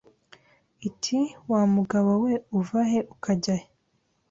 [0.87, 1.19] iti
[1.49, 3.67] wa mugabo we uva he ukajya he